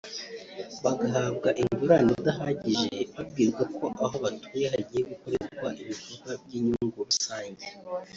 bagahabwa 0.83 1.49
ingurane 1.61 2.11
idahagije 2.19 2.91
babwirwa 3.15 3.63
ko 3.77 3.85
aho 4.03 4.15
batuye 4.23 4.65
hagiye 4.73 5.01
gukorerwa 5.11 5.67
ibikorwa 5.81 6.31
by’inyungu 6.43 6.99
rusange 7.09 7.65